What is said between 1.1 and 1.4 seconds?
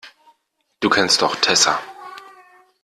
doch